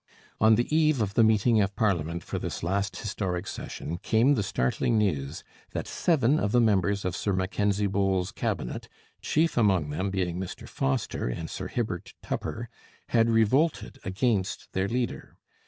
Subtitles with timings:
[0.39, 4.41] On the eve of the meeting of parliament for this last historic session came the
[4.41, 5.43] startling news
[5.73, 8.89] that seven of the members of Sir Mackenzie Bowell's Cabinet,
[9.21, 12.67] chief among them being Mr Foster and Sir Hibbert Tupper,
[13.09, 15.37] had revolted against their leader.